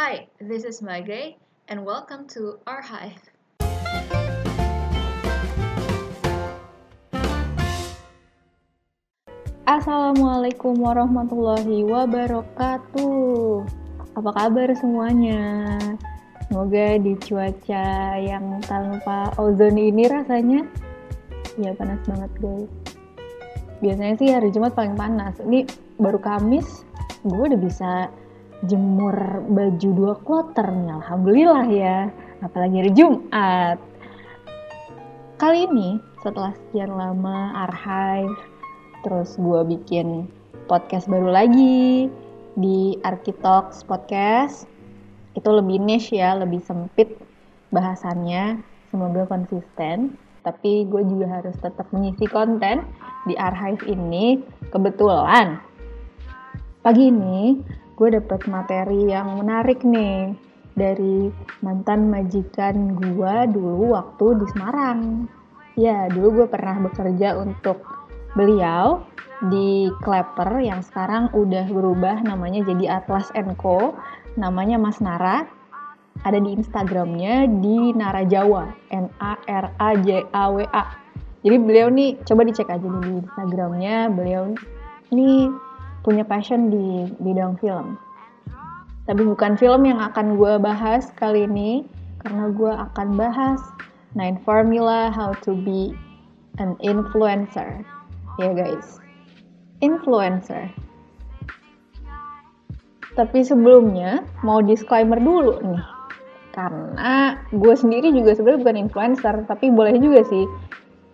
Hi, 0.00 0.24
this 0.40 0.64
is 0.64 0.80
Maggie, 0.80 1.36
and 1.68 1.84
welcome 1.84 2.24
to 2.32 2.56
our 2.64 2.80
hive. 2.80 3.20
Assalamualaikum 9.68 10.80
warahmatullahi 10.80 11.84
wabarakatuh. 11.84 13.60
Apa 14.16 14.30
kabar 14.40 14.72
semuanya? 14.72 15.76
Semoga 16.48 16.96
di 16.96 17.12
cuaca 17.20 18.16
yang 18.24 18.56
tanpa 18.64 19.36
ozon 19.36 19.76
ini 19.76 20.08
rasanya 20.08 20.64
ya 21.60 21.76
panas 21.76 22.00
banget 22.08 22.32
guys. 22.40 22.72
Biasanya 23.84 24.14
sih 24.16 24.32
hari 24.32 24.48
Jumat 24.48 24.72
paling 24.72 24.96
panas. 24.96 25.36
Ini 25.44 25.68
baru 26.00 26.16
Kamis, 26.16 26.88
gue 27.20 27.52
udah 27.52 27.60
bisa 27.60 28.08
jemur 28.68 29.46
baju 29.48 29.88
dua 29.96 30.14
kloter 30.20 30.68
nih. 30.68 30.92
Alhamdulillah 31.00 31.66
ya. 31.72 31.98
Apalagi 32.44 32.84
hari 32.84 32.92
Jumat. 32.92 33.78
Kali 35.40 35.64
ini 35.64 35.96
setelah 36.20 36.52
sekian 36.52 36.92
lama 36.92 37.56
archive, 37.64 38.36
terus 39.00 39.40
gue 39.40 39.64
bikin 39.64 40.28
podcast 40.68 41.08
baru 41.08 41.32
lagi 41.32 42.12
di 42.60 43.00
Arkitalks 43.00 43.80
Podcast. 43.80 44.68
Itu 45.32 45.48
lebih 45.48 45.80
niche 45.80 46.20
ya, 46.20 46.36
lebih 46.36 46.60
sempit 46.60 47.16
bahasannya. 47.72 48.60
Semoga 48.92 49.24
konsisten. 49.24 50.20
Tapi 50.44 50.88
gue 50.88 51.04
juga 51.08 51.40
harus 51.40 51.56
tetap 51.60 51.88
mengisi 51.92 52.28
konten 52.28 52.84
di 53.24 53.32
archive 53.36 53.80
ini. 53.88 54.40
Kebetulan 54.68 55.56
pagi 56.80 57.12
ini 57.12 57.60
gue 58.00 58.16
dapet 58.16 58.48
materi 58.48 59.12
yang 59.12 59.36
menarik 59.36 59.84
nih 59.84 60.32
dari 60.72 61.28
mantan 61.60 62.08
majikan 62.08 62.96
gue 62.96 63.34
dulu 63.52 63.92
waktu 63.92 64.40
di 64.40 64.46
Semarang. 64.56 65.28
Ya, 65.76 66.08
dulu 66.08 66.40
gue 66.40 66.46
pernah 66.48 66.80
bekerja 66.80 67.36
untuk 67.36 67.84
beliau 68.32 69.04
di 69.52 69.92
Klepper 70.00 70.64
yang 70.64 70.80
sekarang 70.80 71.28
udah 71.36 71.68
berubah 71.68 72.24
namanya 72.24 72.64
jadi 72.64 73.04
Atlas 73.04 73.28
Co. 73.60 73.92
Namanya 74.40 74.80
Mas 74.80 75.04
Nara. 75.04 75.44
Ada 76.24 76.40
di 76.40 76.56
Instagramnya 76.56 77.48
di 77.60 77.92
Nara 77.92 78.24
Jawa. 78.24 78.72
N 78.96 79.12
A 79.20 79.36
R 79.44 79.76
A 79.76 79.90
J 80.00 80.24
A 80.32 80.48
W 80.48 80.64
A. 80.72 80.96
Jadi 81.44 81.56
beliau 81.60 81.92
nih 81.92 82.16
coba 82.24 82.48
dicek 82.48 82.72
aja 82.72 82.80
di 82.80 83.20
Instagramnya. 83.20 84.08
Beliau 84.08 84.56
nih 85.12 85.52
punya 86.00 86.24
passion 86.24 86.72
di 86.72 87.10
bidang 87.20 87.60
film. 87.60 88.00
Tapi 89.08 89.22
bukan 89.26 89.58
film 89.58 89.88
yang 89.88 89.98
akan 89.98 90.38
gue 90.38 90.60
bahas 90.62 91.10
kali 91.18 91.44
ini, 91.48 91.82
karena 92.22 92.52
gue 92.52 92.72
akan 92.72 93.18
bahas 93.18 93.58
9 94.14 94.44
formula 94.46 95.10
how 95.10 95.34
to 95.42 95.56
be 95.56 95.90
an 96.62 96.78
influencer. 96.84 97.82
Ya 98.38 98.54
guys, 98.54 99.02
influencer. 99.82 100.70
Tapi 103.18 103.42
sebelumnya 103.42 104.22
mau 104.46 104.62
disclaimer 104.62 105.18
dulu 105.18 105.58
nih. 105.64 105.84
Karena 106.50 107.38
gue 107.50 107.74
sendiri 107.74 108.14
juga 108.14 108.34
sebenarnya 108.38 108.62
bukan 108.62 108.78
influencer, 108.78 109.34
tapi 109.46 109.70
boleh 109.70 109.98
juga 109.98 110.22
sih 110.26 110.46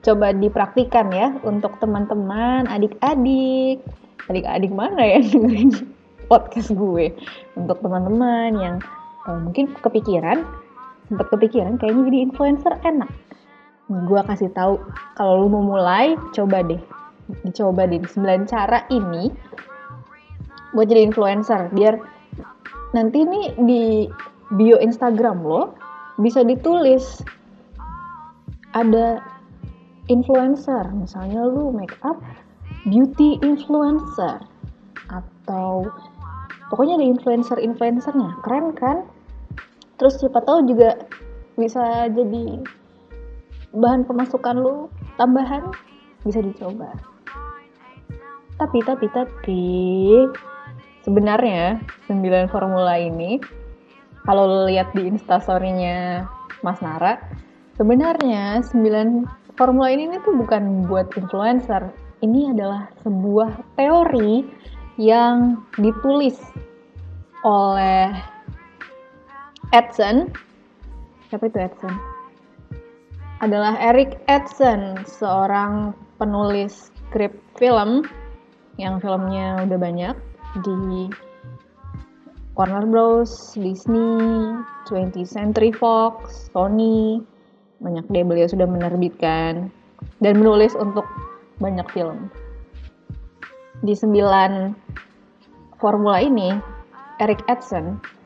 coba 0.04 0.30
dipraktikan 0.30 1.10
ya 1.10 1.34
untuk 1.42 1.76
teman-teman, 1.82 2.68
adik-adik. 2.70 3.80
Adik-adik 4.26 4.72
mana 4.72 5.02
ya 5.04 5.18
dengerin 5.22 5.70
podcast 6.26 6.72
gue? 6.72 7.12
Untuk 7.54 7.78
teman-teman 7.84 8.56
yang 8.56 8.76
uh, 9.28 9.38
mungkin 9.38 9.72
kepikiran 9.80 10.42
sempat 11.06 11.30
kepikiran 11.30 11.78
kayaknya 11.78 12.02
jadi 12.10 12.18
influencer 12.30 12.72
enak. 12.82 13.10
Gue 13.86 14.20
kasih 14.26 14.50
tahu 14.50 14.82
kalau 15.14 15.46
lu 15.46 15.48
mau 15.52 15.62
mulai 15.78 16.18
coba 16.34 16.66
deh. 16.66 16.80
Dicoba 17.46 17.86
deh 17.86 18.02
9 18.02 18.50
cara 18.50 18.86
ini 18.90 19.30
buat 20.74 20.86
jadi 20.90 21.08
influencer 21.08 21.72
biar 21.72 21.96
nanti 22.92 23.24
nih 23.24 23.54
di 23.64 23.84
bio 24.54 24.76
Instagram 24.78 25.42
lo 25.42 25.74
bisa 26.20 26.42
ditulis 26.42 27.22
ada 28.76 29.22
influencer. 30.06 30.86
Misalnya 30.94 31.46
lu 31.46 31.72
make 31.72 31.96
up 32.04 32.20
beauty 32.86 33.42
influencer. 33.42 34.38
Atau 35.10 35.90
pokoknya 36.70 37.02
ada 37.02 37.06
influencer-influencernya. 37.06 38.42
Keren 38.46 38.72
kan? 38.78 39.06
Terus 39.98 40.22
siapa 40.22 40.42
tahu 40.42 40.66
juga 40.70 40.94
bisa 41.56 42.06
jadi 42.12 42.60
bahan 43.76 44.06
pemasukan 44.06 44.56
lu 44.56 44.74
tambahan 45.18 45.68
bisa 46.22 46.40
dicoba. 46.40 46.92
Tapi 48.56 48.78
tapi 48.84 49.06
tapi 49.12 49.64
sebenarnya 51.04 51.80
9 52.08 52.48
formula 52.48 52.96
ini 52.96 53.36
kalau 54.24 54.66
lihat 54.66 54.90
di 54.96 55.06
instastorynya 55.06 56.26
Mas 56.64 56.80
Nara 56.80 57.20
sebenarnya 57.76 58.64
9 58.64 59.54
formula 59.54 59.92
ini 59.92 60.18
tuh 60.24 60.34
bukan 60.34 60.88
buat 60.88 61.12
influencer 61.14 61.92
ini 62.24 62.52
adalah 62.52 62.88
sebuah 63.04 63.76
teori 63.76 64.46
yang 64.96 65.60
ditulis 65.76 66.40
oleh 67.44 68.16
Edson. 69.76 70.32
Siapa 71.28 71.50
itu 71.50 71.58
Edson? 71.60 71.92
Adalah 73.44 73.76
Eric 73.76 74.16
Edson 74.32 75.04
seorang 75.04 75.92
penulis 76.16 76.88
skrip 77.12 77.36
film 77.60 78.08
yang 78.80 78.96
filmnya 79.00 79.60
udah 79.68 79.76
banyak 79.76 80.16
di 80.64 81.12
Warner 82.56 82.88
Bros, 82.88 83.52
Disney, 83.52 84.56
20th 84.88 85.28
Century 85.28 85.68
Fox, 85.76 86.48
Sony, 86.56 87.20
banyak 87.84 88.08
deh 88.08 88.24
beliau 88.24 88.48
sudah 88.48 88.64
menerbitkan 88.64 89.68
dan 90.24 90.34
menulis 90.40 90.72
untuk 90.80 91.04
banyak 91.58 91.86
film. 91.92 92.28
Di 93.84 93.92
sembilan 93.92 94.72
formula 95.76 96.18
ini, 96.20 96.52
Eric 97.20 97.44
Edson 97.48 98.16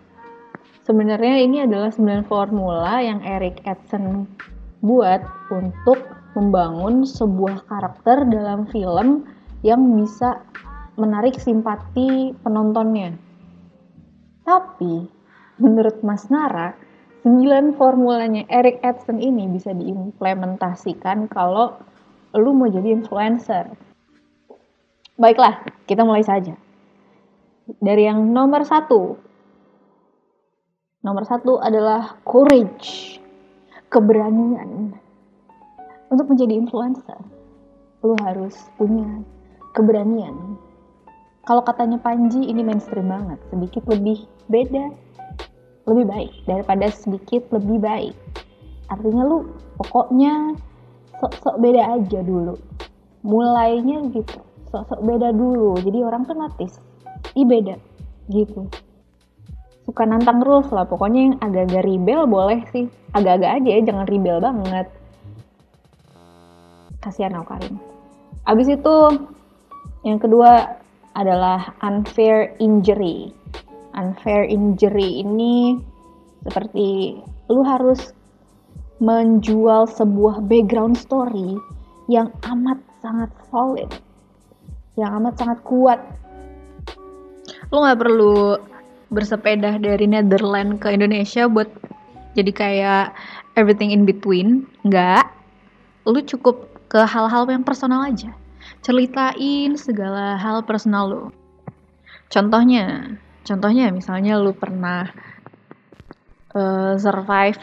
sebenarnya 0.91 1.37
ini 1.47 1.63
adalah 1.63 1.95
9 1.95 2.27
formula 2.27 2.99
yang 2.99 3.23
Eric 3.23 3.63
Edson 3.63 4.27
buat 4.83 5.23
untuk 5.55 6.03
membangun 6.35 7.07
sebuah 7.07 7.71
karakter 7.71 8.27
dalam 8.27 8.67
film 8.75 9.23
yang 9.63 9.83
bisa 9.95 10.43
menarik 10.99 11.39
simpati 11.39 12.35
penontonnya. 12.43 13.15
Tapi 14.43 15.07
menurut 15.63 16.03
Mas 16.03 16.27
Nara, 16.27 16.75
9 17.23 17.79
formulanya 17.79 18.43
Eric 18.51 18.83
Edson 18.83 19.23
ini 19.23 19.47
bisa 19.47 19.71
diimplementasikan 19.71 21.31
kalau 21.31 21.77
lu 22.39 22.55
mau 22.55 22.71
jadi 22.71 22.95
influencer. 22.95 23.75
Baiklah, 25.19 25.67
kita 25.85 26.07
mulai 26.07 26.23
saja. 26.23 26.55
Dari 27.83 28.07
yang 28.07 28.31
nomor 28.31 28.63
satu. 28.63 29.19
Nomor 31.03 31.25
satu 31.27 31.59
adalah 31.59 32.21
courage. 32.23 33.19
Keberanian. 33.91 34.95
Untuk 36.11 36.27
menjadi 36.31 36.55
influencer, 36.59 37.19
lu 38.03 38.15
harus 38.23 38.55
punya 38.79 39.23
keberanian. 39.75 40.59
Kalau 41.47 41.63
katanya 41.67 41.99
Panji, 41.99 42.47
ini 42.47 42.63
mainstream 42.63 43.11
banget. 43.11 43.39
Sedikit 43.51 43.83
lebih 43.91 44.27
beda, 44.47 44.95
lebih 45.91 46.05
baik. 46.07 46.33
Daripada 46.47 46.87
sedikit 46.91 47.51
lebih 47.51 47.83
baik. 47.83 48.15
Artinya 48.91 49.23
lu 49.27 49.51
pokoknya 49.79 50.55
sok-sok 51.21 51.57
beda 51.61 52.01
aja 52.01 52.21
dulu. 52.25 52.57
Mulainya 53.23 54.09
gitu. 54.11 54.41
Sok-sok 54.73 55.01
beda 55.05 55.31
dulu. 55.31 55.77
Jadi 55.79 55.99
orang 56.01 56.25
tuh 56.25 56.37
notice. 56.37 56.81
Ih 57.37 57.45
beda. 57.45 57.77
Gitu. 58.33 58.67
Suka 59.85 60.09
nantang 60.09 60.41
rules 60.41 60.73
lah. 60.73 60.89
Pokoknya 60.89 61.21
yang 61.31 61.35
agak-agak 61.45 61.85
rebel 61.85 62.25
boleh 62.25 62.61
sih. 62.73 62.89
Agak-agak 63.13 63.61
aja 63.61 63.71
ya. 63.77 63.81
Jangan 63.85 64.07
rebel 64.09 64.37
banget. 64.41 64.87
Kasihan 67.01 67.37
aku 67.37 67.57
Karim. 67.57 67.77
Abis 68.49 68.69
itu 68.73 68.97
yang 70.05 70.17
kedua 70.17 70.81
adalah 71.13 71.77
unfair 71.85 72.57
injury. 72.57 73.33
Unfair 73.97 74.49
injury 74.49 75.21
ini 75.21 75.77
seperti 76.47 77.21
lu 77.53 77.61
harus 77.67 78.17
menjual 79.01 79.89
sebuah 79.89 80.45
background 80.45 80.95
story 80.95 81.57
yang 82.13 82.29
amat 82.45 82.77
sangat 83.01 83.33
solid, 83.49 83.91
yang 85.01 85.17
amat 85.21 85.41
sangat 85.41 85.59
kuat. 85.65 86.01
Lu 87.73 87.81
nggak 87.81 88.01
perlu 88.01 88.61
bersepeda 89.11 89.81
dari 89.81 90.07
Netherlands 90.07 90.79
ke 90.79 90.93
Indonesia 90.95 91.49
buat 91.49 91.67
jadi 92.37 92.53
kayak 92.53 93.05
everything 93.57 93.91
in 93.91 94.05
between. 94.05 94.69
Enggak 94.85 95.33
lu 96.05 96.21
cukup 96.25 96.69
ke 96.93 97.01
hal-hal 97.05 97.49
yang 97.49 97.65
personal 97.65 98.05
aja. 98.05 98.33
Ceritain 98.85 99.77
segala 99.81 100.37
hal 100.37 100.65
personal 100.65 101.05
lu. 101.09 101.25
Contohnya 102.29 103.17
contohnya 103.49 103.89
misalnya 103.91 104.37
lu 104.37 104.53
pernah 104.53 105.09
uh, 106.55 106.95
survive 106.99 107.59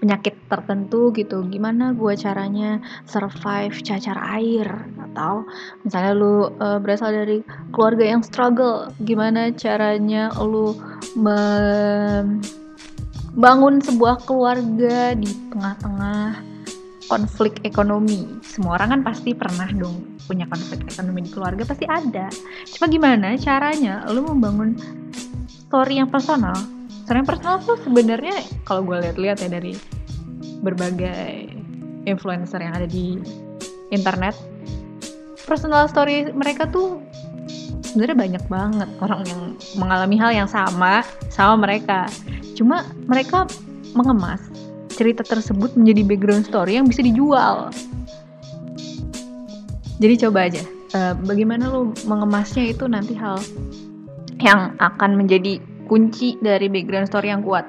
penyakit 0.00 0.34
tertentu 0.50 1.10
gitu. 1.14 1.42
Gimana 1.50 1.92
gue 1.94 2.14
caranya 2.18 2.80
survive 3.06 3.74
cacar 3.82 4.18
air? 4.38 4.66
Atau 5.10 5.46
misalnya 5.86 6.12
lu 6.14 6.50
uh, 6.58 6.78
berasal 6.82 7.12
dari 7.14 7.42
keluarga 7.70 8.04
yang 8.16 8.22
struggle 8.22 8.90
gimana 9.02 9.50
caranya 9.54 10.30
lu 10.42 10.74
membangun 11.18 12.14
sebuah 13.82 14.24
keluarga 14.26 15.14
di 15.14 15.30
tengah-tengah 15.54 16.42
konflik 17.06 17.60
ekonomi? 17.62 18.26
Semua 18.42 18.80
orang 18.80 18.98
kan 18.98 19.02
pasti 19.06 19.34
pernah 19.36 19.68
dong 19.70 20.16
punya 20.24 20.48
konflik 20.48 20.88
ekonomi 20.88 21.20
di 21.28 21.30
keluarga 21.30 21.68
pasti 21.68 21.84
ada. 21.84 22.32
Cuma 22.64 22.88
gimana 22.88 23.36
caranya 23.36 24.08
lu 24.08 24.24
membangun 24.24 24.72
story 25.68 26.00
yang 26.00 26.08
personal 26.08 26.73
Serangan 27.04 27.26
personal 27.28 27.56
tuh 27.60 27.76
sebenarnya 27.84 28.36
kalau 28.64 28.80
gue 28.84 28.96
lihat-lihat 28.96 29.44
ya 29.44 29.48
dari 29.52 29.76
berbagai 30.64 31.52
influencer 32.08 32.60
yang 32.64 32.72
ada 32.72 32.88
di 32.88 33.20
internet, 33.92 34.32
personal 35.44 35.84
story 35.84 36.32
mereka 36.32 36.64
tuh 36.64 37.04
sebenarnya 37.84 38.16
banyak 38.16 38.44
banget 38.48 38.88
orang 39.04 39.22
yang 39.28 39.40
mengalami 39.76 40.16
hal 40.16 40.32
yang 40.32 40.48
sama 40.48 41.04
sama 41.28 41.68
mereka. 41.68 42.08
Cuma 42.56 42.88
mereka 43.04 43.44
mengemas 43.92 44.40
cerita 44.94 45.20
tersebut 45.26 45.76
menjadi 45.76 46.02
background 46.08 46.48
story 46.48 46.80
yang 46.80 46.88
bisa 46.88 47.04
dijual. 47.04 47.68
Jadi 50.00 50.14
coba 50.26 50.50
aja, 50.50 50.62
uh, 50.96 51.14
bagaimana 51.22 51.70
lo 51.70 51.94
mengemasnya 52.08 52.74
itu 52.74 52.88
nanti 52.90 53.14
hal 53.14 53.38
yang 54.42 54.74
akan 54.82 55.14
menjadi 55.14 55.62
kunci 55.86 56.36
dari 56.40 56.66
background 56.68 57.08
story 57.08 57.28
yang 57.30 57.44
kuat. 57.44 57.66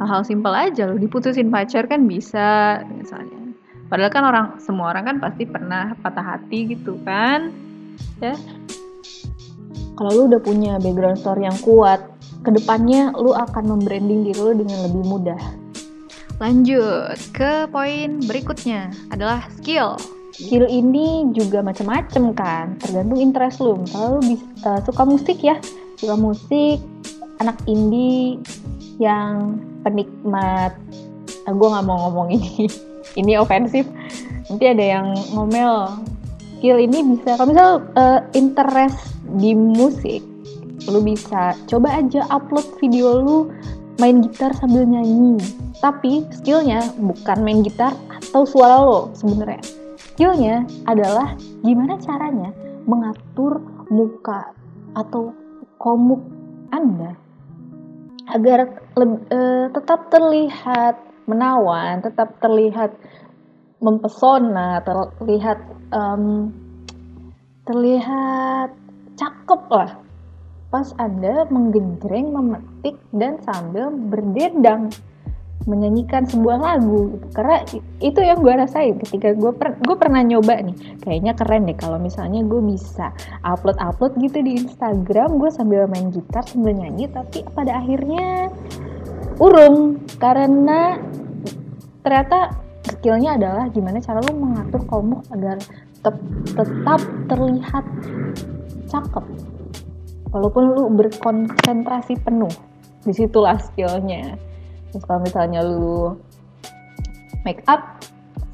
Hal-hal 0.00 0.26
simpel 0.26 0.50
aja 0.50 0.90
loh 0.90 0.98
diputusin 0.98 1.52
pacar 1.54 1.86
kan 1.86 2.04
bisa 2.08 2.80
misalnya. 2.90 3.54
Padahal 3.86 4.10
kan 4.10 4.24
orang 4.26 4.46
semua 4.58 4.90
orang 4.90 5.06
kan 5.06 5.16
pasti 5.22 5.46
pernah 5.46 5.94
patah 6.02 6.34
hati 6.34 6.74
gitu 6.74 6.98
kan 7.06 7.54
ya. 8.18 8.34
Kalau 9.94 10.10
lu 10.10 10.22
udah 10.34 10.42
punya 10.42 10.82
background 10.82 11.20
story 11.20 11.46
yang 11.46 11.58
kuat 11.62 12.02
ke 12.42 12.50
depannya 12.50 13.14
lu 13.14 13.30
akan 13.30 13.78
membranding 13.78 14.26
diri 14.26 14.40
lu 14.40 14.52
dengan 14.58 14.78
lebih 14.90 15.04
mudah. 15.06 15.42
Lanjut 16.42 17.14
ke 17.30 17.70
poin 17.70 18.18
berikutnya 18.26 18.90
adalah 19.14 19.46
skill. 19.54 19.94
Skill 20.34 20.66
ini 20.66 21.30
juga 21.30 21.62
macam-macam 21.62 22.34
kan 22.34 22.66
tergantung 22.82 23.22
interest 23.22 23.62
lu. 23.62 23.78
Misalnya 23.78 24.18
lu 24.18 24.22
bisa, 24.26 24.66
uh, 24.66 24.80
suka 24.82 25.06
musik 25.06 25.38
ya 25.38 25.54
suka 26.04 26.20
musik 26.20 26.78
anak 27.42 27.56
indie 27.66 28.38
yang 28.98 29.58
penikmat. 29.82 30.74
Ah, 31.44 31.52
gue 31.52 31.68
nggak 31.68 31.86
mau 31.86 32.08
ngomong 32.08 32.34
ini. 32.34 32.68
Ini 33.20 33.38
ofensif 33.38 33.86
nanti 34.50 34.64
ada 34.66 34.84
yang 34.84 35.06
ngomel. 35.32 36.02
Skill 36.58 36.80
ini 36.80 36.98
bisa 37.12 37.36
kalau 37.36 37.52
misal 37.52 37.70
uh, 37.92 38.24
interest 38.32 38.96
di 39.36 39.52
musik 39.52 40.24
lu 40.88 41.00
bisa 41.00 41.56
coba 41.68 42.00
aja 42.00 42.24
upload 42.32 42.64
video 42.80 43.20
lu 43.20 43.38
main 44.00 44.24
gitar 44.24 44.50
sambil 44.56 44.84
nyanyi. 44.88 45.38
Tapi 45.78 46.24
skillnya 46.32 46.80
bukan 46.96 47.44
main 47.44 47.60
gitar 47.60 47.92
atau 48.08 48.48
suara 48.48 48.80
lo 48.80 49.12
sebenarnya. 49.14 49.62
Skillnya 50.14 50.64
adalah 50.88 51.36
gimana 51.62 52.00
caranya 52.00 52.50
mengatur 52.88 53.60
muka 53.92 54.52
atau 54.96 55.32
komuk 55.76 56.20
anda 56.72 57.16
agar 58.30 58.80
uh, 58.96 59.66
tetap 59.72 60.08
terlihat 60.08 60.96
menawan, 61.28 62.00
tetap 62.04 62.36
terlihat 62.40 62.96
mempesona, 63.80 64.80
terlihat 64.84 65.60
um, 65.92 66.52
terlihat 67.68 68.72
cakep 69.16 69.62
lah. 69.68 69.92
Pas 70.72 70.88
Anda 70.98 71.46
menggenjreng, 71.48 72.34
memetik 72.34 72.98
dan 73.14 73.38
sambil 73.46 73.94
berdendang 73.94 74.90
menyanyikan 75.64 76.28
sebuah 76.28 76.60
lagu 76.60 77.16
gitu. 77.16 77.26
karena 77.32 77.64
itu 78.04 78.20
yang 78.20 78.38
gue 78.44 78.52
rasain 78.52 79.00
ketika 79.00 79.32
gue 79.32 79.52
per 79.56 79.80
gue 79.80 79.96
pernah 79.96 80.20
nyoba 80.20 80.60
nih. 80.60 80.76
Kayaknya 81.00 81.32
keren 81.36 81.64
deh 81.64 81.76
kalau 81.76 81.96
misalnya 81.96 82.44
gue 82.44 82.60
bisa 82.60 83.10
upload 83.44 83.80
upload 83.80 84.12
gitu 84.20 84.44
di 84.44 84.60
Instagram 84.60 85.40
gue 85.40 85.50
sambil 85.52 85.88
main 85.88 86.12
gitar 86.12 86.44
sambil 86.44 86.76
nyanyi 86.76 87.08
tapi 87.08 87.42
pada 87.56 87.80
akhirnya 87.80 88.52
urung. 89.40 90.04
Karena 90.20 91.00
ternyata 92.04 92.52
skillnya 92.84 93.40
adalah 93.40 93.64
gimana 93.72 94.04
cara 94.04 94.20
lo 94.20 94.32
mengatur 94.36 94.84
kamu 94.84 95.16
agar 95.32 95.56
tetap 95.64 96.16
tetap 96.52 97.00
terlihat 97.32 97.84
cakep. 98.92 99.24
Walaupun 100.28 100.62
lu 100.76 100.82
berkonsentrasi 100.92 102.20
penuh 102.20 102.52
di 103.04 103.12
situlah 103.16 103.56
skillnya 103.60 104.36
terus 104.94 105.02
kalau 105.10 105.26
misalnya 105.26 105.58
lu 105.66 106.14
make 107.42 107.66
up 107.66 107.98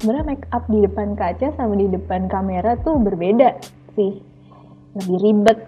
sebenarnya 0.01 0.25
make 0.33 0.49
up 0.49 0.65
di 0.65 0.81
depan 0.81 1.13
kaca 1.13 1.53
sama 1.53 1.77
di 1.77 1.85
depan 1.85 2.25
kamera 2.25 2.73
tuh 2.81 2.97
berbeda 2.97 3.61
sih. 3.93 4.17
Lebih 4.97 5.17
ribet. 5.21 5.59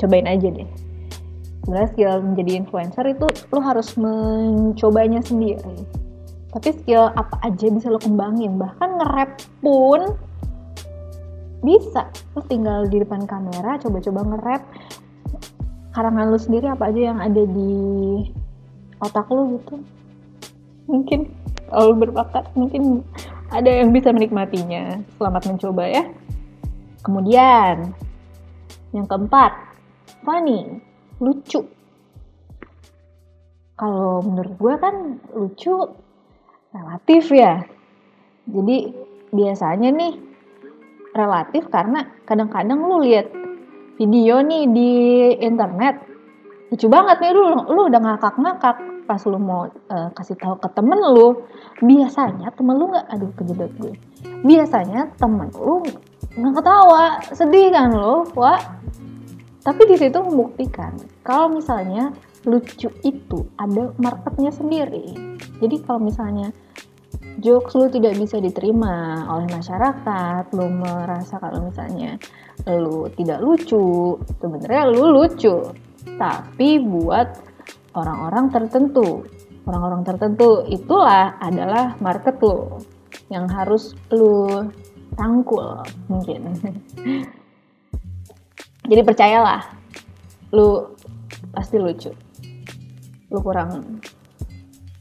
Cobain 0.00 0.24
aja 0.24 0.48
deh. 0.48 0.68
Sebenarnya 1.62 1.88
skill 1.92 2.24
menjadi 2.24 2.52
influencer 2.56 3.04
itu 3.12 3.28
lo 3.52 3.60
harus 3.60 3.92
mencobanya 4.00 5.20
sendiri. 5.20 5.84
Tapi 6.56 6.68
skill 6.80 7.12
apa 7.12 7.36
aja 7.44 7.68
bisa 7.68 7.92
lo 7.92 8.00
kembangin? 8.00 8.56
Bahkan 8.56 8.88
nge-rap 8.96 9.30
pun 9.60 10.16
bisa. 11.60 12.08
Lo 12.32 12.40
tinggal 12.48 12.88
di 12.88 13.04
depan 13.04 13.28
kamera 13.28 13.76
coba-coba 13.76 14.20
nge-rap. 14.32 14.62
Karangan 15.92 16.32
lo 16.32 16.40
sendiri 16.40 16.72
apa 16.72 16.88
aja 16.88 17.12
yang 17.12 17.20
ada 17.20 17.44
di 17.44 17.76
otak 19.00 19.28
lu 19.28 19.60
gitu. 19.60 19.80
Mungkin 20.86 21.28
kalau 21.68 21.92
berbakat 21.98 22.46
mungkin 22.54 23.02
ada 23.50 23.70
yang 23.70 23.90
bisa 23.90 24.10
menikmatinya. 24.14 25.02
Selamat 25.18 25.42
mencoba 25.50 25.84
ya. 25.86 26.04
Kemudian 27.02 27.94
yang 28.94 29.06
keempat 29.06 29.52
funny 30.22 30.82
lucu. 31.22 31.62
Kalau 33.76 34.24
menurut 34.24 34.54
gue 34.56 34.74
kan 34.80 34.94
lucu 35.36 35.74
relatif 36.72 37.28
ya. 37.30 37.60
Jadi 38.46 38.76
biasanya 39.34 39.90
nih 39.92 40.14
relatif 41.12 41.68
karena 41.68 42.08
kadang-kadang 42.24 42.78
lu 42.78 43.02
lihat 43.04 43.28
video 43.96 44.44
nih 44.44 44.64
di 44.70 44.90
internet 45.40 46.04
lucu 46.68 46.86
banget 46.90 47.16
nih 47.22 47.32
lu 47.32 47.44
lu 47.72 47.80
udah 47.88 48.00
ngakak-ngakak 48.00 48.76
pas 49.06 49.22
lu 49.24 49.38
mau 49.38 49.70
uh, 49.70 50.08
kasih 50.12 50.36
tahu 50.36 50.58
ke 50.58 50.68
temen 50.74 50.98
lu 50.98 51.46
biasanya 51.80 52.50
temen 52.52 52.74
lu 52.76 52.90
nggak 52.90 53.06
aduh 53.06 53.30
kejedot 53.38 53.72
gue. 53.78 53.94
Biasanya 54.42 55.14
temen 55.16 55.48
lu 55.54 55.80
nggak 56.36 56.52
ketawa 56.60 57.22
sedih 57.32 57.72
kan 57.72 57.94
lu 57.94 58.28
wah 58.36 58.60
tapi 59.64 59.82
di 59.88 59.96
situ 59.98 60.18
membuktikan 60.22 60.94
kalau 61.26 61.50
misalnya 61.50 62.14
lucu 62.46 62.86
itu 63.02 63.38
ada 63.58 63.90
marketnya 63.98 64.54
sendiri. 64.54 65.10
Jadi 65.58 65.76
kalau 65.82 65.98
misalnya 65.98 66.54
jokes 67.42 67.74
lu 67.74 67.90
tidak 67.90 68.14
bisa 68.16 68.38
diterima 68.38 69.26
oleh 69.26 69.50
masyarakat 69.50 70.54
lu 70.54 70.70
merasa 70.70 71.42
kalau 71.42 71.66
misalnya 71.66 72.14
lu 72.70 73.10
tidak 73.18 73.42
lucu 73.42 74.16
sebenarnya 74.38 74.82
lu 74.94 75.04
lucu. 75.10 75.74
Tapi 76.06 76.78
buat 76.86 77.55
orang-orang 77.96 78.52
tertentu. 78.52 79.24
Orang-orang 79.66 80.06
tertentu 80.06 80.62
itulah 80.70 81.34
adalah 81.42 81.98
market 81.98 82.38
lo 82.38 82.78
yang 83.32 83.50
harus 83.50 83.98
lu 84.14 84.70
tangkul 85.18 85.82
mungkin. 86.06 86.52
Jadi 88.90 89.02
percayalah, 89.02 89.66
lu 90.54 90.94
pasti 91.50 91.82
lucu. 91.82 92.14
Lu 93.34 93.42
kurang 93.42 93.98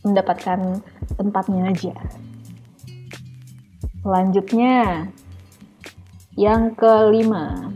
mendapatkan 0.01 0.81
tempatnya 1.13 1.69
aja. 1.69 1.93
Selanjutnya, 4.01 5.05
yang 6.33 6.73
kelima 6.73 7.69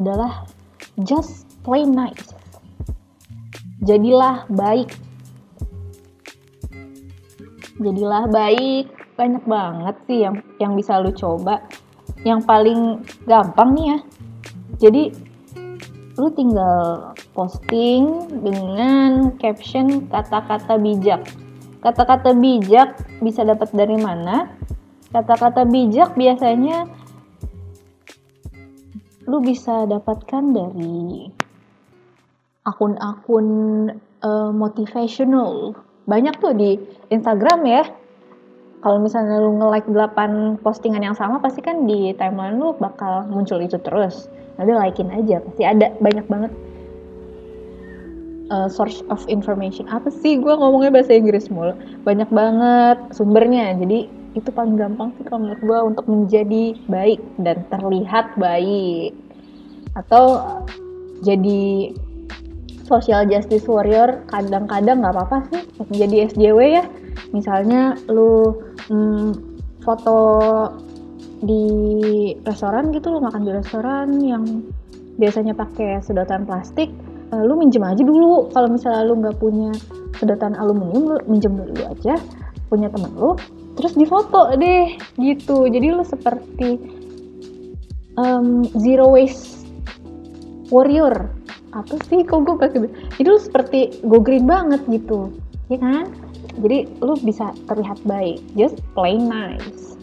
adalah 0.00 0.48
just 1.04 1.44
play 1.60 1.84
nice. 1.84 2.32
Jadilah 3.82 4.46
baik. 4.48 4.94
Jadilah 7.82 8.30
baik. 8.30 8.86
Banyak 9.12 9.44
banget 9.44 9.96
sih 10.08 10.18
yang 10.24 10.40
yang 10.62 10.72
bisa 10.78 11.02
lu 11.02 11.12
coba. 11.12 11.60
Yang 12.22 12.40
paling 12.46 12.80
gampang 13.26 13.74
nih 13.74 13.86
ya. 13.90 13.98
Jadi 14.88 15.12
lu 16.16 16.28
tinggal 16.32 17.10
posting 17.32 18.28
dengan 18.44 19.34
caption 19.40 20.06
kata-kata 20.08 20.78
bijak. 20.78 21.24
Kata-kata 21.82 22.36
bijak 22.38 22.94
bisa 23.18 23.42
dapat 23.42 23.74
dari 23.74 23.98
mana? 23.98 24.54
Kata-kata 25.10 25.66
bijak 25.66 26.14
biasanya 26.14 26.86
lu 29.26 29.38
bisa 29.42 29.86
dapatkan 29.86 30.44
dari 30.50 31.30
akun-akun 32.62 33.46
uh, 34.22 34.50
motivational. 34.54 35.74
Banyak 36.06 36.38
tuh 36.38 36.54
di 36.54 36.78
Instagram 37.10 37.66
ya. 37.66 37.82
Kalau 38.82 38.98
misalnya 38.98 39.38
lu 39.38 39.62
nge-like 39.62 39.86
8 39.86 40.58
postingan 40.66 41.06
yang 41.06 41.14
sama 41.14 41.38
pasti 41.38 41.62
kan 41.62 41.86
di 41.86 42.10
timeline 42.18 42.58
lu 42.58 42.74
bakal 42.74 43.22
muncul 43.30 43.62
itu 43.62 43.78
terus. 43.78 44.26
Nanti 44.58 44.74
likein 44.74 45.10
aja 45.14 45.38
pasti 45.38 45.62
ada. 45.62 45.94
Banyak 46.02 46.26
banget. 46.26 46.52
Uh, 48.50 48.66
source 48.66 49.06
of 49.08 49.22
information. 49.30 49.86
Apa 49.86 50.10
sih? 50.10 50.36
Gue 50.42 50.52
ngomongnya 50.58 50.90
bahasa 50.90 51.14
Inggris 51.14 51.46
mulu. 51.46 51.78
Banyak 52.02 52.28
banget 52.34 52.98
sumbernya. 53.14 53.78
Jadi 53.78 54.10
itu 54.34 54.48
paling 54.50 54.74
gampang 54.74 55.14
sih 55.14 55.24
kalau 55.28 55.46
menurut 55.46 55.62
gue 55.62 55.78
untuk 55.94 56.06
menjadi 56.10 56.74
baik 56.90 57.22
dan 57.38 57.62
terlihat 57.70 58.34
baik. 58.34 59.14
Atau 59.94 60.42
jadi 61.22 61.94
social 62.92 63.24
justice 63.24 63.64
warrior 63.64 64.20
kadang-kadang 64.28 65.00
nggak 65.00 65.16
apa-apa 65.16 65.48
sih 65.48 65.62
menjadi 65.88 66.28
SJW 66.28 66.58
ya. 66.76 66.84
Misalnya 67.32 67.96
lu 68.12 68.52
hmm, 68.92 69.32
foto 69.80 70.20
di 71.40 71.66
restoran 72.44 72.92
gitu 72.92 73.08
lu 73.08 73.24
makan 73.24 73.48
di 73.48 73.52
restoran 73.56 74.08
yang 74.20 74.44
biasanya 75.16 75.56
pakai 75.56 76.04
sedotan 76.04 76.44
plastik 76.44 76.92
uh, 77.32 77.40
lu 77.40 77.56
minjem 77.56 77.80
aja 77.80 78.04
dulu. 78.04 78.52
Kalau 78.52 78.68
misalnya 78.68 79.08
lu 79.08 79.16
nggak 79.24 79.40
punya 79.40 79.72
sedotan 80.20 80.52
aluminium 80.60 81.16
lu 81.16 81.16
minjem 81.24 81.56
dulu 81.56 81.88
aja 81.88 82.20
punya 82.68 82.88
temen 82.92 83.12
lu 83.16 83.32
terus 83.80 83.96
difoto 83.96 84.52
deh 84.60 84.92
gitu. 85.16 85.64
Jadi 85.64 85.86
lu 85.88 86.04
seperti 86.04 86.76
um, 88.20 88.68
zero 88.76 89.08
waste 89.08 89.64
warrior 90.72 91.32
apa 91.72 91.94
sih? 92.08 92.24
Kok 92.24 92.40
gue 92.44 92.54
pakai 92.56 92.78
jadi 93.18 93.28
lu 93.28 93.40
seperti 93.40 94.00
go 94.06 94.20
green 94.20 94.48
banget 94.48 94.80
gitu 94.88 95.32
ya 95.72 95.80
kan? 95.80 96.08
Jadi 96.60 96.88
lu 97.00 97.16
bisa 97.24 97.52
terlihat 97.68 97.98
baik 98.04 98.40
just 98.56 98.78
plain 98.92 99.28
nice. 99.28 99.96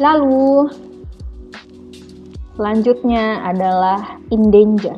Lalu 0.00 0.72
selanjutnya 2.56 3.44
adalah 3.44 4.16
in 4.32 4.48
danger 4.48 4.96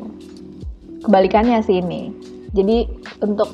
kebalikannya 1.03 1.59
sih 1.59 1.83
ini. 1.83 2.15
Jadi 2.55 2.87
untuk 3.19 3.51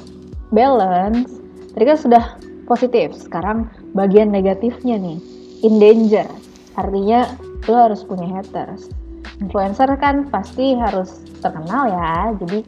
balance 0.54 1.40
Tadi 1.80 1.96
kan 1.96 2.00
sudah 2.00 2.24
positif, 2.68 3.14
sekarang 3.16 3.70
bagian 3.96 4.34
negatifnya 4.34 5.00
nih, 5.00 5.16
in 5.64 5.80
danger. 5.80 6.28
Artinya 6.76 7.24
lo 7.72 7.88
harus 7.88 8.02
punya 8.04 8.28
haters. 8.28 8.92
Influencer 9.40 9.88
kan 10.00 10.28
pasti 10.28 10.76
harus 10.76 11.24
terkenal 11.40 11.88
ya, 11.88 12.36
jadi 12.44 12.60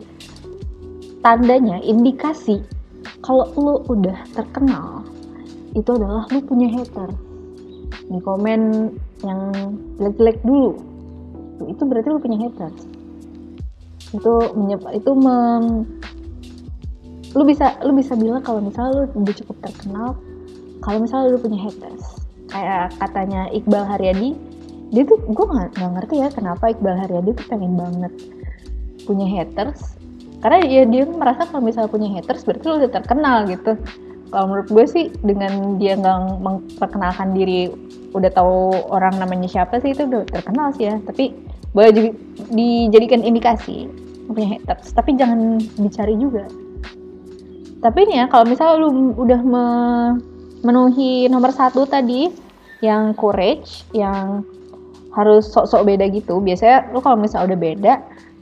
tandanya, 1.20 1.84
indikasi 1.84 2.64
kalau 3.22 3.52
lo 3.60 3.76
udah 3.92 4.18
terkenal, 4.34 5.06
itu 5.78 5.90
adalah 5.94 6.26
lo 6.32 6.40
punya 6.42 6.72
hater. 6.72 7.12
Di 8.12 8.20
komen 8.24 8.92
yang 9.24 9.42
jelek-jelek 10.00 10.40
dulu, 10.42 10.80
itu 11.68 11.82
berarti 11.86 12.08
lo 12.10 12.20
punya 12.24 12.40
haters. 12.48 12.88
Itu 14.12 14.34
itu 14.92 15.12
mem 15.16 15.86
lu 17.32 17.48
bisa 17.48 17.80
lu 17.88 17.96
bisa 17.96 18.12
bilang 18.20 18.44
kalau 18.44 18.60
misalnya 18.60 19.08
lu 19.08 19.24
udah 19.24 19.36
cukup 19.40 19.58
terkenal 19.64 20.20
kalau 20.84 21.00
misalnya 21.00 21.32
lu 21.32 21.40
punya 21.40 21.60
haters 21.64 22.28
kayak 22.52 22.92
katanya 23.00 23.48
Iqbal 23.56 23.88
Haryadi 23.88 24.36
dia 24.92 25.08
tuh 25.08 25.18
gue 25.24 25.46
nggak 25.48 25.80
ngerti 25.80 26.16
ya 26.20 26.28
kenapa 26.28 26.76
Iqbal 26.76 27.00
Haryadi 27.00 27.32
tuh 27.32 27.46
pengen 27.48 27.80
banget 27.80 28.12
punya 29.08 29.26
haters. 29.26 29.96
Karena 30.44 30.60
ya 30.68 30.84
dia 30.84 31.04
merasa 31.08 31.48
kalau 31.48 31.64
misalnya 31.64 31.88
punya 31.88 32.10
haters 32.12 32.44
berarti 32.44 32.66
lu 32.68 32.76
udah 32.84 32.92
terkenal 32.92 33.48
gitu. 33.48 33.80
Kalau 34.32 34.46
menurut 34.48 34.68
gue 34.68 34.86
sih 34.88 35.06
dengan 35.24 35.80
dia 35.80 35.96
nggak 35.96 36.44
memperkenalkan 36.44 37.32
diri 37.36 37.72
udah 38.12 38.32
tahu 38.36 38.76
orang 38.92 39.16
namanya 39.16 39.48
siapa 39.48 39.80
sih 39.80 39.96
itu 39.96 40.04
udah 40.08 40.28
terkenal 40.28 40.76
sih 40.76 40.92
ya. 40.92 41.00
Tapi 41.08 41.32
boleh 41.72 41.92
juga 41.96 42.10
dijadikan 42.52 43.24
indikasi 43.24 43.88
punya 44.28 44.60
haters. 44.60 44.92
Tapi 44.92 45.16
jangan 45.16 45.56
dicari 45.80 46.20
juga. 46.20 46.44
Tapi 47.82 48.00
ini 48.06 48.22
ya 48.22 48.26
kalau 48.28 48.46
misalnya 48.46 48.76
lu 48.82 49.16
udah 49.18 49.42
memenuhi 49.42 51.32
nomor 51.32 51.50
satu 51.56 51.88
tadi 51.88 52.30
yang 52.82 53.14
courage 53.14 53.86
yang 53.94 54.42
harus 55.16 55.48
sok-sok 55.52 55.88
beda 55.88 56.08
gitu. 56.12 56.40
Biasanya 56.40 56.92
lu 56.92 57.00
kalau 57.04 57.20
misalnya 57.20 57.54
udah 57.54 57.60
beda 57.60 57.94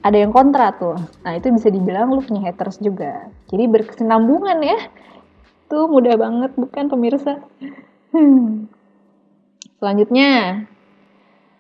ada 0.06 0.18
yang 0.18 0.32
kontra 0.32 0.72
tuh. 0.78 0.96
Nah 1.26 1.36
itu 1.36 1.52
bisa 1.52 1.68
dibilang 1.70 2.14
lu 2.14 2.22
punya 2.22 2.50
haters 2.50 2.80
juga. 2.80 3.28
Jadi 3.50 3.66
berkesinambungan 3.68 4.60
ya. 4.64 4.80
Tuh 5.70 5.86
mudah 5.86 6.16
banget 6.18 6.52
bukan 6.58 6.86
pemirsa. 6.90 7.42
Hmm. 8.14 8.70
selanjutnya. 9.80 10.66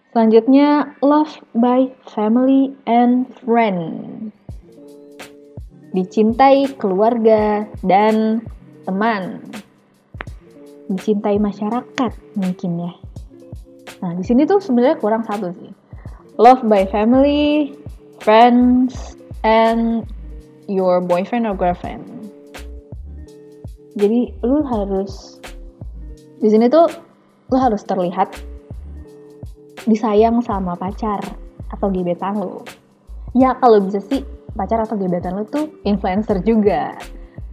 Selanjutnya 0.10 0.98
love 1.06 1.38
by 1.54 1.94
family 2.10 2.74
and 2.89 3.30
friends 3.46 4.34
dicintai 5.89 6.70
keluarga 6.78 7.66
dan 7.82 8.46
teman, 8.86 9.42
dicintai 10.89 11.42
masyarakat 11.42 12.12
mungkin 12.38 12.72
ya. 12.78 12.94
Nah 14.00 14.12
di 14.15 14.24
sini 14.24 14.48
tuh 14.48 14.63
sebenarnya 14.63 15.00
kurang 15.00 15.24
satu 15.27 15.51
sih, 15.56 15.72
love 16.39 16.63
by 16.68 16.88
family, 16.88 17.75
friends, 18.24 19.20
and 19.44 20.08
your 20.72 21.03
boyfriend 21.03 21.48
or 21.48 21.56
girlfriend. 21.56 22.06
Jadi 24.00 24.32
lu 24.46 24.63
harus 24.63 25.44
di 26.39 26.48
sini 26.48 26.72
tuh 26.72 26.88
lu 27.51 27.58
harus 27.60 27.84
terlihat 27.84 28.32
disayang 29.84 30.39
sama 30.46 30.77
pacar 30.79 31.20
atau 31.74 31.91
gebetan 31.91 32.39
lu. 32.39 32.63
Ya 33.36 33.53
kalau 33.60 33.84
bisa 33.84 34.00
sih 34.00 34.24
pacar 34.56 34.82
atau 34.84 34.96
gebetan 34.98 35.38
lu 35.38 35.46
tuh 35.48 35.70
influencer 35.86 36.41
juga 36.41 36.96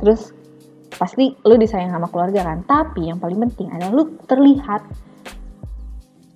terus 0.01 0.33
pasti 0.97 1.37
lu 1.45 1.55
disayang 1.61 1.93
sama 1.93 2.09
keluarga 2.09 2.43
kan 2.45 2.65
tapi 2.65 3.09
yang 3.09 3.21
paling 3.21 3.41
penting 3.49 3.69
adalah 3.73 4.03
lu 4.03 4.05
terlihat 4.25 4.83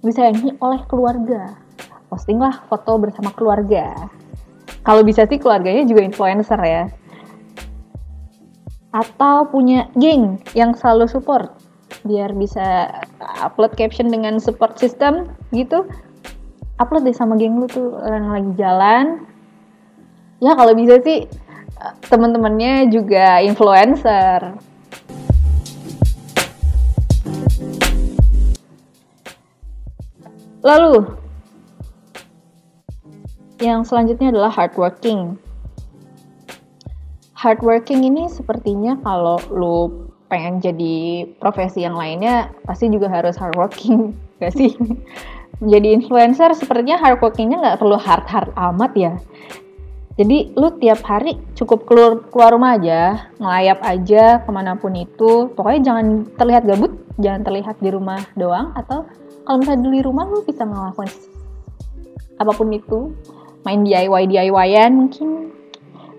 disayangi 0.01 0.57
oleh 0.61 0.81
keluarga. 0.89 1.57
Postinglah 2.11 2.67
foto 2.67 2.99
bersama 2.99 3.31
keluarga. 3.37 4.11
Kalau 4.83 5.05
bisa 5.05 5.29
sih 5.29 5.39
keluarganya 5.39 5.87
juga 5.87 6.03
influencer 6.03 6.61
ya. 6.65 6.85
Atau 8.91 9.47
punya 9.53 9.87
geng 9.95 10.43
yang 10.57 10.75
selalu 10.75 11.07
support. 11.07 11.55
Biar 12.03 12.35
bisa 12.35 12.91
upload 13.45 13.77
caption 13.79 14.11
dengan 14.11 14.41
support 14.43 14.81
system 14.81 15.31
gitu. 15.55 15.87
Upload 16.81 17.05
deh 17.05 17.15
sama 17.15 17.37
geng 17.37 17.61
lu 17.61 17.69
tuh 17.69 17.95
orang 18.01 18.33
lagi 18.33 18.53
jalan. 18.57 19.05
Ya 20.41 20.57
kalau 20.57 20.73
bisa 20.73 20.97
sih 21.05 21.29
teman-temannya 22.09 22.89
juga 22.89 23.41
influencer 23.45 24.70
lalu 30.61 31.07
yang 33.61 33.85
selanjutnya 33.85 34.33
adalah 34.33 34.53
hardworking 34.53 35.37
hardworking 37.37 38.05
ini 38.05 38.29
sepertinya 38.29 38.97
kalau 39.01 39.41
lu 39.53 40.09
pengen 40.29 40.63
jadi 40.63 41.27
profesi 41.41 41.83
yang 41.83 41.97
lainnya 41.97 42.53
pasti 42.65 42.89
juga 42.89 43.09
harus 43.09 43.37
hardworking 43.37 44.13
gak 44.41 44.53
sih 44.57 44.77
menjadi 45.61 45.89
influencer 46.01 46.57
sepertinya 46.57 46.97
hardworkingnya 46.97 47.61
nggak 47.61 47.79
perlu 47.81 48.01
hard 48.01 48.25
hard 48.25 48.49
amat 48.57 48.93
ya 48.97 49.13
jadi 50.21 50.53
lu 50.53 50.69
tiap 50.77 51.01
hari 51.09 51.41
cukup 51.57 51.89
keluar 51.89 52.21
keluar 52.29 52.53
rumah 52.53 52.77
aja, 52.77 53.33
ngelayap 53.41 53.81
aja 53.81 54.45
ke 54.45 54.51
mana 54.53 54.77
pun 54.77 54.93
itu. 54.93 55.49
Pokoknya 55.57 55.81
jangan 55.81 56.29
terlihat 56.37 56.69
gabut, 56.69 56.93
jangan 57.17 57.41
terlihat 57.41 57.81
di 57.81 57.89
rumah 57.89 58.21
doang. 58.37 58.77
Atau 58.77 59.09
kalau 59.51 59.67
misalnya 59.67 59.91
di 59.91 60.03
rumah 60.07 60.31
lu 60.31 60.47
bisa 60.47 60.63
ngelakuin 60.63 61.11
apa 62.39 62.53
pun 62.55 62.71
itu, 62.71 63.11
main 63.67 63.83
DIY 63.83 64.31
DIY-an 64.31 64.93
mungkin 64.95 65.51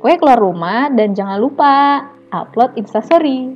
Pokoknya 0.02 0.18
keluar 0.18 0.40
rumah 0.42 0.80
dan 0.90 1.14
jangan 1.14 1.38
lupa 1.38 2.02
upload 2.34 2.74
instastory. 2.74 3.54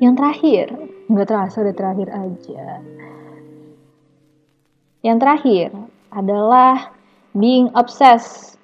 Yang 0.00 0.14
terakhir, 0.16 0.66
nggak 1.12 1.28
terasa 1.28 1.60
udah 1.60 1.76
terakhir 1.76 2.08
aja. 2.08 2.80
Yang 5.04 5.16
terakhir 5.20 5.68
adalah 6.16 6.96
being 7.36 7.68
obsessed. 7.76 8.56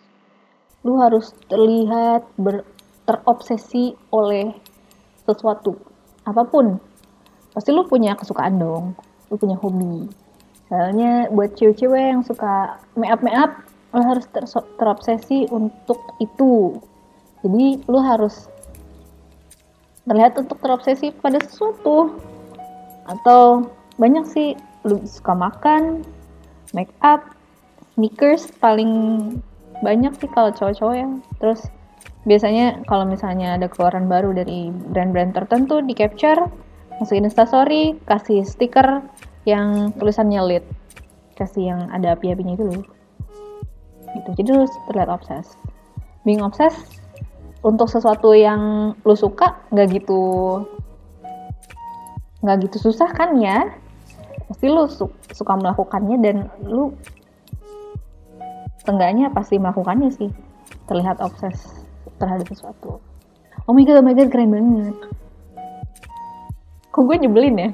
Lu 0.88 0.96
harus 0.96 1.36
terlihat 1.52 2.24
ber, 2.40 2.64
terobsesi 3.04 3.92
oleh 4.08 4.56
sesuatu, 5.28 5.76
apa 6.24 6.48
pun. 6.48 6.80
Pasti 7.58 7.74
lu 7.74 7.82
punya 7.90 8.14
kesukaan 8.14 8.62
dong, 8.62 8.94
lu 9.26 9.34
punya 9.34 9.58
hobi. 9.58 10.06
Misalnya 10.70 11.26
buat 11.34 11.58
cewek-cewek 11.58 12.14
yang 12.14 12.22
suka 12.22 12.78
make-up-make-up, 12.94 13.66
lo 13.90 13.98
harus 14.06 14.30
ter 14.30 14.46
terobsesi 14.78 15.50
untuk 15.50 15.98
itu. 16.22 16.78
Jadi 17.42 17.82
lo 17.90 17.98
harus 17.98 18.46
terlihat 20.06 20.38
untuk 20.38 20.62
terobsesi 20.62 21.10
pada 21.18 21.42
sesuatu. 21.42 22.14
Atau 23.10 23.74
banyak 23.98 24.22
sih 24.30 24.54
lu 24.86 25.02
suka 25.02 25.34
makan 25.34 26.06
make 26.70 26.94
up 27.02 27.34
sneakers 27.98 28.46
paling 28.62 29.34
banyak 29.82 30.14
sih 30.22 30.30
kalau 30.30 30.54
cowok-cowok 30.54 30.94
ya 30.94 31.08
terus 31.42 31.66
biasanya 32.22 32.78
kalau 32.86 33.02
misalnya 33.02 33.58
ada 33.58 33.66
keluaran 33.66 34.06
baru 34.06 34.30
dari 34.30 34.70
brand-brand 34.70 35.34
tertentu 35.34 35.82
di 35.82 35.98
capture 35.98 36.46
masukin 36.98 37.26
instastory 37.26 37.94
kasih 38.06 38.42
stiker 38.42 39.02
yang 39.46 39.94
tulisannya 39.96 40.42
lit. 40.44 40.64
Kasih 41.38 41.70
yang 41.70 41.80
ada 41.94 42.18
api-apinya 42.18 42.58
itu 42.58 42.64
loh. 42.66 42.84
Gitu. 44.12 44.30
Jadi 44.42 44.48
lu 44.50 44.64
terlihat 44.90 45.08
obses. 45.08 45.54
Being 46.26 46.42
obses 46.42 46.74
untuk 47.62 47.86
sesuatu 47.86 48.34
yang 48.34 48.92
lu 49.06 49.14
suka 49.14 49.62
nggak 49.70 50.02
gitu 50.02 50.20
nggak 52.42 52.56
gitu 52.66 52.90
susah 52.90 53.10
kan 53.14 53.38
ya? 53.38 53.70
Pasti 54.50 54.66
lu 54.66 54.90
su 54.90 55.06
suka 55.30 55.54
melakukannya 55.54 56.16
dan 56.18 56.36
lu 56.66 56.90
tengganya 58.82 59.30
pasti 59.30 59.56
melakukannya 59.62 60.10
sih. 60.10 60.30
Terlihat 60.90 61.22
obses 61.22 61.86
terhadap 62.18 62.50
sesuatu. 62.50 62.98
Oh 63.70 63.72
my 63.76 63.86
god 63.86 64.02
oh 64.02 64.04
my 64.04 64.16
god 64.16 64.32
keren 64.32 64.50
banget 64.50 64.96
kok 66.98 67.06
gue 67.06 67.16
nyebelin 67.22 67.56
ya 67.62 67.70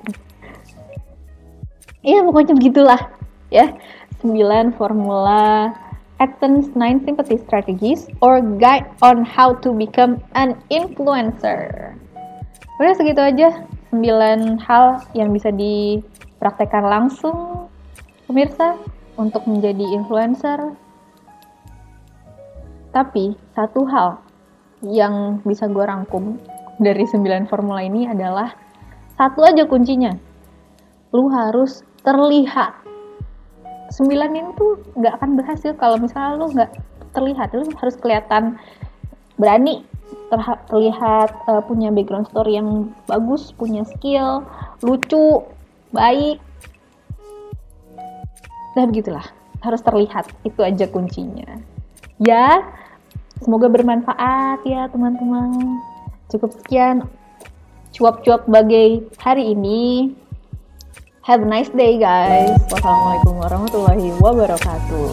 iya 2.05 2.21
pokoknya 2.21 2.53
begitulah 2.61 3.01
ya 3.49 3.73
9 4.21 4.77
formula 4.77 5.73
Athens 6.21 6.69
9 6.77 7.09
Sympathy 7.09 7.41
Strategies 7.41 8.13
or 8.21 8.45
Guide 8.61 8.85
on 9.01 9.25
How 9.25 9.57
to 9.65 9.75
Become 9.75 10.23
an 10.39 10.55
Influencer. 10.71 11.93
Udah 12.79 12.95
segitu 12.95 13.19
aja 13.19 13.67
9 13.91 14.63
hal 14.63 15.03
yang 15.17 15.35
bisa 15.35 15.51
dipraktekkan 15.51 16.87
langsung 16.87 17.67
pemirsa 18.31 18.79
untuk 19.19 19.43
menjadi 19.51 19.83
influencer. 19.95 20.79
Tapi 22.95 23.35
satu 23.59 23.83
hal 23.91 24.23
yang 24.87 25.43
bisa 25.43 25.67
gue 25.67 25.83
rangkum 25.83 26.39
dari 26.79 27.05
9 27.07 27.51
formula 27.51 27.83
ini 27.83 28.07
adalah 28.07 28.55
satu 29.15 29.41
aja 29.47 29.63
kuncinya. 29.67 30.13
Lu 31.15 31.31
harus 31.31 31.87
terlihat. 32.03 32.75
Sembilan 33.95 34.31
ini 34.35 34.51
tuh 34.59 34.83
nggak 34.99 35.23
akan 35.23 35.31
berhasil 35.39 35.71
kalau 35.79 35.97
misalnya 36.03 36.35
lu 36.35 36.47
nggak 36.51 36.71
terlihat. 37.15 37.55
Lu 37.55 37.67
harus 37.79 37.95
kelihatan 37.95 38.59
berani 39.39 39.87
terlihat 40.67 41.31
uh, 41.47 41.63
punya 41.63 41.95
background 41.95 42.27
story 42.27 42.59
yang 42.59 42.91
bagus 43.07 43.55
punya 43.55 43.87
skill 43.87 44.43
lucu 44.83 45.47
baik. 45.95 46.43
Nah 48.75 48.85
begitulah. 48.91 49.27
Harus 49.63 49.81
terlihat. 49.87 50.27
Itu 50.43 50.67
aja 50.67 50.91
kuncinya. 50.91 51.63
Ya 52.19 52.67
semoga 53.39 53.71
bermanfaat 53.71 54.67
ya 54.67 54.91
teman-teman. 54.91 55.79
Cukup 56.35 56.51
sekian 56.59 57.07
cuap-cuap 57.95 58.51
bagai 58.51 59.07
hari 59.23 59.55
ini 59.55 60.11
Have 61.25 61.41
a 61.41 61.49
nice 61.49 61.73
day 61.73 61.97
guys. 61.97 62.53
Wassalamualaikum 62.69 63.41
warahmatullahi 63.41 64.13
wabarakatuh. 64.21 65.09